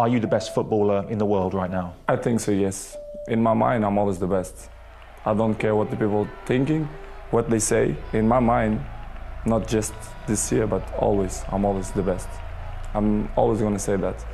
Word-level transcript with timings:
Are 0.00 0.06
you 0.06 0.20
the 0.20 0.28
best 0.28 0.54
footballer 0.54 1.04
in 1.10 1.18
the 1.18 1.26
world 1.26 1.54
right 1.54 1.68
now? 1.68 1.92
I 2.06 2.14
think 2.14 2.38
so, 2.38 2.52
yes. 2.52 2.96
In 3.26 3.42
my 3.42 3.52
mind, 3.52 3.84
I'm 3.84 3.98
always 3.98 4.20
the 4.20 4.28
best. 4.28 4.70
I 5.26 5.34
don't 5.34 5.56
care 5.56 5.74
what 5.74 5.90
the 5.90 5.96
people 5.96 6.28
thinking, 6.46 6.88
what 7.32 7.50
they 7.50 7.58
say. 7.58 7.96
In 8.12 8.28
my 8.28 8.38
mind, 8.38 8.80
not 9.44 9.66
just 9.66 9.92
this 10.28 10.52
year, 10.52 10.68
but 10.68 10.84
always, 10.94 11.42
I'm 11.48 11.64
always 11.64 11.90
the 11.90 12.02
best. 12.04 12.28
I'm 12.94 13.28
always 13.34 13.58
going 13.58 13.72
to 13.72 13.80
say 13.80 13.96
that. 13.96 14.24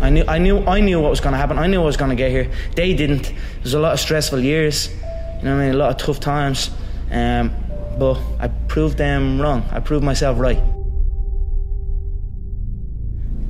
I 0.00 0.08
knew, 0.08 0.24
I 0.28 0.38
knew, 0.38 0.64
I 0.64 0.78
knew 0.78 1.00
what 1.00 1.10
was 1.10 1.18
going 1.18 1.32
to 1.32 1.38
happen. 1.38 1.58
I 1.58 1.66
knew 1.66 1.82
I 1.82 1.84
was 1.84 1.96
going 1.96 2.10
to 2.10 2.16
get 2.16 2.30
here. 2.30 2.48
They 2.76 2.94
didn't. 2.94 3.32
There's 3.56 3.74
a 3.74 3.80
lot 3.80 3.92
of 3.92 3.98
stressful 3.98 4.38
years. 4.38 4.88
You 4.88 5.46
know 5.46 5.56
what 5.56 5.62
I 5.62 5.66
mean? 5.66 5.74
A 5.74 5.78
lot 5.78 5.90
of 5.90 5.96
tough 5.96 6.20
times. 6.20 6.70
Um, 7.10 7.52
but 7.98 8.20
I 8.38 8.46
proved 8.68 8.98
them 8.98 9.42
wrong. 9.42 9.64
I 9.72 9.80
proved 9.80 10.04
myself 10.04 10.38
right. 10.38 10.62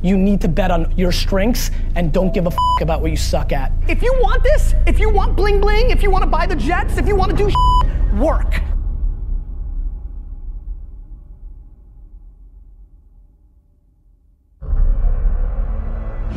You 0.02 0.18
need 0.18 0.40
to 0.40 0.48
bet 0.48 0.72
on 0.72 0.92
your 0.96 1.12
strengths 1.12 1.70
and 1.94 2.12
don't 2.12 2.34
give 2.34 2.46
a 2.46 2.50
f- 2.50 2.56
about 2.80 3.02
what 3.02 3.12
you 3.12 3.16
suck 3.16 3.52
at. 3.52 3.70
If 3.88 4.02
you 4.02 4.12
want 4.20 4.42
this, 4.42 4.74
if 4.86 4.98
you 4.98 5.08
want 5.08 5.36
bling 5.36 5.60
bling, 5.60 5.90
if 5.90 6.02
you 6.02 6.10
want 6.10 6.24
to 6.24 6.30
buy 6.30 6.44
the 6.44 6.56
jets, 6.56 6.98
if 6.98 7.06
you 7.06 7.14
want 7.14 7.30
to 7.30 7.36
do 7.36 7.48
shit, 7.48 8.14
work. 8.18 8.60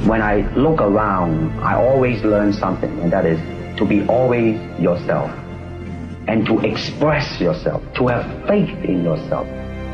When 0.05 0.21
I 0.21 0.47
look 0.55 0.81
around, 0.81 1.59
I 1.61 1.73
always 1.73 2.23
learn 2.23 2.53
something, 2.53 2.99
and 2.99 3.11
that 3.11 3.25
is 3.25 3.39
to 3.79 3.85
be 3.85 4.05
always 4.05 4.59
yourself 4.79 5.31
and 6.27 6.45
to 6.45 6.59
express 6.59 7.41
yourself, 7.41 7.81
to 7.95 8.07
have 8.07 8.47
faith 8.47 8.77
in 8.84 9.03
yourself. 9.03 9.47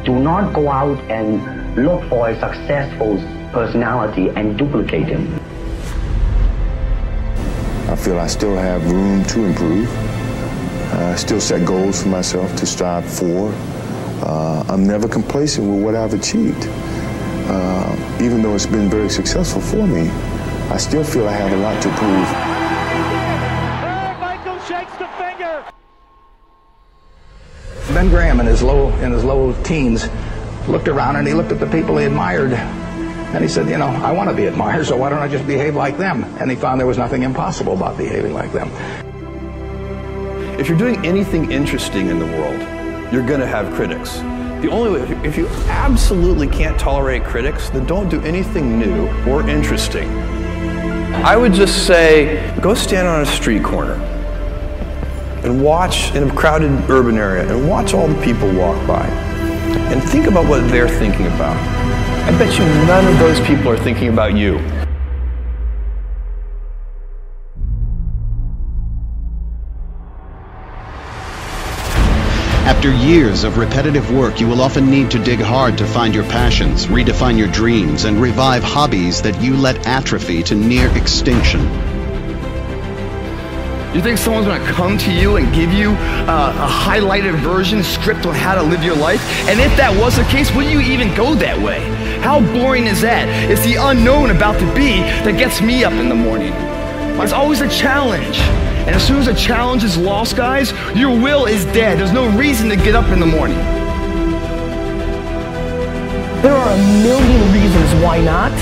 Do 0.03 0.19
not 0.19 0.53
go 0.53 0.69
out 0.69 0.99
and 1.09 1.60
look 1.75 2.03
for 2.09 2.29
a 2.29 2.39
successful 2.39 3.17
personality 3.53 4.29
and 4.29 4.57
duplicate 4.57 5.07
him. 5.07 5.33
I 7.89 7.95
feel 7.95 8.19
I 8.19 8.27
still 8.27 8.55
have 8.55 8.89
room 8.89 9.23
to 9.25 9.43
improve. 9.45 9.89
I 10.93 11.15
still 11.15 11.39
set 11.39 11.65
goals 11.65 12.03
for 12.03 12.09
myself 12.09 12.53
to 12.57 12.65
strive 12.65 13.05
for. 13.05 13.53
Uh, 14.23 14.63
I'm 14.67 14.85
never 14.85 15.07
complacent 15.07 15.67
with 15.69 15.83
what 15.83 15.95
I've 15.95 16.13
achieved. 16.13 16.67
Uh, 17.47 18.17
even 18.21 18.41
though 18.41 18.55
it's 18.55 18.65
been 18.65 18.89
very 18.89 19.09
successful 19.09 19.61
for 19.61 19.87
me, 19.87 20.09
I 20.69 20.77
still 20.77 21.03
feel 21.03 21.27
I 21.27 21.33
have 21.33 21.51
a 21.51 21.57
lot 21.57 21.81
to 21.83 21.89
prove. 21.95 22.29
Michael 24.19 24.59
shakes 24.59 24.95
the 24.97 25.07
finger. 25.17 25.65
Ben 27.93 28.09
Graham 28.09 28.39
in 28.39 28.45
his 28.45 28.61
low 28.61 28.89
in 28.99 29.11
his 29.11 29.23
low 29.23 29.53
teens 29.63 30.07
looked 30.71 30.87
around 30.87 31.17
and 31.17 31.27
he 31.27 31.33
looked 31.33 31.51
at 31.51 31.59
the 31.59 31.67
people 31.67 31.97
he 31.97 32.05
admired 32.05 32.53
and 32.53 33.43
he 33.43 33.47
said, 33.47 33.69
you 33.69 33.77
know, 33.77 33.87
I 33.87 34.11
want 34.11 34.29
to 34.29 34.35
be 34.35 34.45
admired, 34.45 34.87
so 34.87 34.97
why 34.97 35.09
don't 35.09 35.19
I 35.19 35.27
just 35.27 35.45
behave 35.45 35.75
like 35.75 35.97
them? 35.97 36.23
And 36.39 36.49
he 36.49 36.57
found 36.57 36.79
there 36.79 36.87
was 36.87 36.97
nothing 36.97 37.23
impossible 37.23 37.73
about 37.73 37.97
behaving 37.97 38.33
like 38.33 38.51
them. 38.51 38.69
If 40.59 40.67
you're 40.67 40.77
doing 40.77 41.05
anything 41.05 41.51
interesting 41.51 42.07
in 42.07 42.19
the 42.19 42.25
world, 42.25 42.59
you're 43.13 43.25
going 43.25 43.39
to 43.39 43.47
have 43.47 43.73
critics. 43.73 44.17
The 44.61 44.69
only 44.69 44.91
way, 44.91 45.07
if 45.25 45.37
you 45.37 45.47
absolutely 45.67 46.47
can't 46.47 46.77
tolerate 46.79 47.23
critics, 47.23 47.69
then 47.69 47.85
don't 47.85 48.09
do 48.09 48.21
anything 48.21 48.77
new 48.77 49.07
or 49.25 49.47
interesting. 49.49 50.09
I 51.23 51.37
would 51.37 51.53
just 51.53 51.87
say, 51.87 52.53
go 52.61 52.73
stand 52.73 53.07
on 53.07 53.21
a 53.21 53.25
street 53.25 53.63
corner 53.63 53.93
and 55.43 55.63
watch 55.63 56.13
in 56.15 56.29
a 56.29 56.35
crowded 56.35 56.71
urban 56.89 57.17
area 57.17 57.49
and 57.51 57.67
watch 57.67 57.93
all 57.93 58.07
the 58.07 58.21
people 58.23 58.53
walk 58.53 58.85
by 58.85 59.07
and 59.91 60.03
think 60.03 60.27
about 60.27 60.47
what 60.47 60.67
they're 60.69 60.89
thinking 60.89 61.27
about. 61.27 61.57
I 62.27 62.31
bet 62.37 62.57
you 62.57 62.65
none 62.85 63.07
of 63.07 63.19
those 63.19 63.39
people 63.41 63.69
are 63.69 63.77
thinking 63.77 64.09
about 64.09 64.35
you. 64.35 64.59
After 72.63 72.93
years 72.93 73.43
of 73.43 73.57
repetitive 73.57 74.11
work, 74.11 74.39
you 74.39 74.47
will 74.47 74.61
often 74.61 74.89
need 74.89 75.11
to 75.11 75.19
dig 75.23 75.39
hard 75.39 75.77
to 75.79 75.85
find 75.85 76.15
your 76.15 76.23
passions, 76.23 76.87
redefine 76.87 77.37
your 77.37 77.47
dreams, 77.49 78.05
and 78.05 78.21
revive 78.21 78.63
hobbies 78.63 79.21
that 79.23 79.39
you 79.41 79.55
let 79.55 79.85
atrophy 79.85 80.41
to 80.43 80.55
near 80.55 80.89
extinction. 80.97 81.90
You 83.93 84.01
think 84.01 84.17
someone's 84.17 84.47
gonna 84.47 84.63
come 84.71 84.97
to 84.99 85.11
you 85.11 85.35
and 85.35 85.53
give 85.53 85.73
you 85.73 85.89
uh, 85.91 86.55
a 86.55 86.65
highlighted 86.65 87.37
version 87.41 87.83
script 87.83 88.25
on 88.25 88.33
how 88.33 88.55
to 88.55 88.63
live 88.63 88.85
your 88.85 88.95
life? 88.95 89.21
And 89.49 89.59
if 89.59 89.75
that 89.75 89.93
was 89.99 90.15
the 90.15 90.23
case, 90.23 90.49
would 90.55 90.65
you 90.65 90.79
even 90.79 91.13
go 91.13 91.35
that 91.35 91.59
way? 91.59 91.81
How 92.21 92.39
boring 92.53 92.85
is 92.85 93.01
that? 93.01 93.27
It's 93.51 93.61
the 93.63 93.75
unknown 93.75 94.29
about 94.29 94.57
to 94.59 94.65
be 94.73 95.01
that 95.25 95.37
gets 95.37 95.61
me 95.61 95.83
up 95.83 95.91
in 95.91 96.07
the 96.07 96.15
morning. 96.15 96.53
It's 97.19 97.33
always 97.33 97.59
a 97.59 97.67
challenge. 97.67 98.39
And 98.87 98.95
as 98.95 99.05
soon 99.05 99.17
as 99.17 99.27
a 99.27 99.35
challenge 99.35 99.83
is 99.83 99.97
lost, 99.97 100.37
guys, 100.37 100.71
your 100.95 101.09
will 101.09 101.45
is 101.45 101.65
dead. 101.65 101.99
There's 101.99 102.13
no 102.13 102.29
reason 102.37 102.69
to 102.69 102.77
get 102.77 102.95
up 102.95 103.09
in 103.11 103.19
the 103.19 103.25
morning. 103.25 103.57
There 106.41 106.53
are 106.53 106.71
a 106.71 106.77
million 107.03 107.53
reasons 107.53 108.01
why 108.01 108.21
not, 108.23 108.53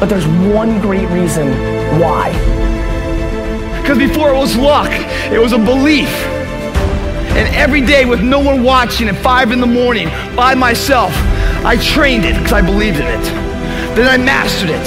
but 0.00 0.08
there's 0.08 0.26
one 0.26 0.80
great 0.80 1.08
reason 1.10 1.46
why. 2.00 2.65
Because 3.86 3.98
before 3.98 4.30
it 4.30 4.36
was 4.36 4.56
luck, 4.56 4.90
it 5.30 5.38
was 5.38 5.52
a 5.52 5.58
belief. 5.58 6.08
And 7.38 7.54
every 7.54 7.80
day 7.80 8.04
with 8.04 8.20
no 8.20 8.40
one 8.40 8.64
watching 8.64 9.06
at 9.08 9.14
5 9.22 9.52
in 9.52 9.60
the 9.60 9.66
morning 9.66 10.08
by 10.34 10.56
myself, 10.56 11.12
I 11.64 11.76
trained 11.76 12.24
it 12.24 12.34
because 12.34 12.52
I 12.52 12.62
believed 12.62 12.96
in 12.96 13.06
it. 13.06 13.24
Then 13.94 14.08
I 14.08 14.16
mastered 14.16 14.70
it. 14.70 14.82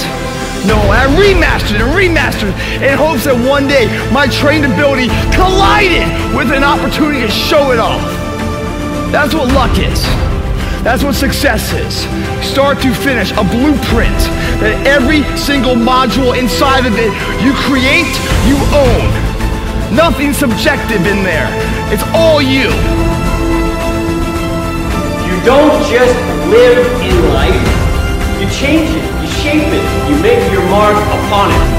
No, 0.68 0.76
I 0.92 1.08
remastered 1.16 1.80
and 1.80 1.96
remastered 1.96 2.52
in 2.84 2.98
hopes 2.98 3.24
that 3.24 3.40
one 3.48 3.70
day 3.70 3.88
my 4.12 4.28
trained 4.28 4.66
ability 4.66 5.08
collided 5.32 6.04
with 6.36 6.52
an 6.52 6.66
opportunity 6.66 7.22
to 7.22 7.32
show 7.32 7.72
it 7.72 7.80
off. 7.80 8.04
That's 9.14 9.34
what 9.34 9.48
luck 9.54 9.80
is. 9.80 10.29
That's 10.84 11.04
what 11.04 11.14
success 11.14 11.74
is. 11.74 12.08
Start 12.46 12.82
to 12.82 12.94
finish, 12.94 13.32
a 13.32 13.44
blueprint 13.44 14.20
that 14.64 14.80
every 14.88 15.24
single 15.36 15.76
module 15.76 16.38
inside 16.38 16.88
of 16.88 16.96
it 16.96 17.12
you 17.44 17.52
create, 17.68 18.10
you 18.48 18.56
own. 18.72 19.12
Nothing 19.94 20.32
subjective 20.32 21.06
in 21.06 21.24
there. 21.24 21.52
It's 21.92 22.04
all 22.16 22.42
you. 22.42 22.72
You 25.28 25.36
don't 25.44 25.84
just 25.92 26.16
live 26.48 26.80
in 27.04 27.16
life, 27.36 27.68
you 28.40 28.48
change 28.56 28.90
it, 28.90 29.04
you 29.22 29.30
shape 29.44 29.68
it, 29.68 29.86
you 30.10 30.16
make 30.24 30.52
your 30.52 30.64
mark 30.70 30.96
upon 30.96 31.52
it. 31.52 31.79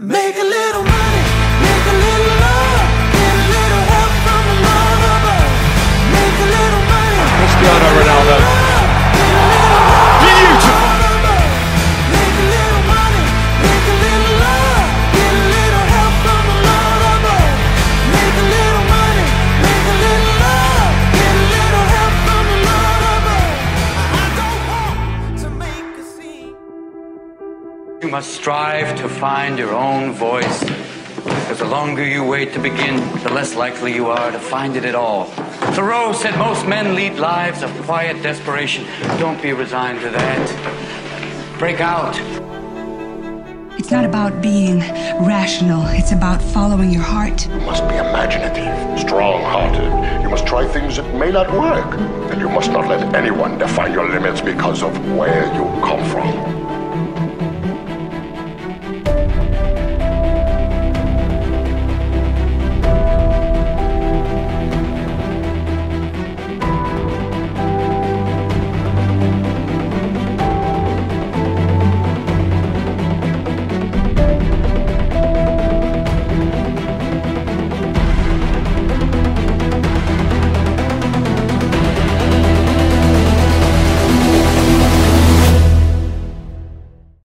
Make 0.00 0.36
a 0.36 0.44
little 0.44 0.84
money, 0.84 1.22
make 1.60 1.86
a 1.90 1.96
little 1.98 2.34
love, 2.38 2.86
get 3.10 3.34
a 3.34 3.46
little 3.50 3.82
help 3.90 4.12
from 4.22 4.42
the 4.46 4.56
above. 5.18 5.50
Make 6.14 6.38
a 6.38 6.48
little 6.54 6.84
money. 6.86 7.18
Cristiano 7.34 7.88
Ronaldo. 7.98 8.57
You 28.08 28.12
must 28.12 28.32
strive 28.32 28.96
to 29.00 29.06
find 29.06 29.58
your 29.58 29.74
own 29.74 30.12
voice. 30.12 30.64
Because 30.64 31.58
the 31.58 31.66
longer 31.66 32.02
you 32.02 32.24
wait 32.24 32.54
to 32.54 32.58
begin, 32.58 32.96
the 33.22 33.30
less 33.34 33.54
likely 33.54 33.94
you 33.94 34.06
are 34.06 34.30
to 34.30 34.38
find 34.38 34.76
it 34.76 34.86
at 34.86 34.94
all. 34.94 35.26
Thoreau 35.76 36.14
said 36.14 36.34
most 36.38 36.66
men 36.66 36.94
lead 36.94 37.18
lives 37.18 37.62
of 37.62 37.70
quiet 37.82 38.22
desperation. 38.22 38.86
Don't 39.18 39.42
be 39.42 39.52
resigned 39.52 40.00
to 40.00 40.08
that. 40.08 41.58
Break 41.58 41.82
out. 41.82 42.18
It's 43.78 43.90
not 43.90 44.06
about 44.06 44.40
being 44.40 44.78
rational, 45.20 45.84
it's 45.88 46.12
about 46.12 46.40
following 46.40 46.90
your 46.90 47.02
heart. 47.02 47.46
You 47.46 47.60
must 47.60 47.86
be 47.90 47.96
imaginative, 47.96 49.00
strong 49.00 49.42
hearted. 49.42 50.22
You 50.22 50.30
must 50.30 50.46
try 50.46 50.66
things 50.66 50.96
that 50.96 51.14
may 51.14 51.30
not 51.30 51.52
work. 51.52 51.94
And 52.32 52.40
you 52.40 52.48
must 52.48 52.70
not 52.70 52.88
let 52.88 53.14
anyone 53.14 53.58
define 53.58 53.92
your 53.92 54.08
limits 54.08 54.40
because 54.40 54.82
of 54.82 54.92
where 55.14 55.44
you 55.52 55.64
come 55.82 56.02
from. 56.08 56.67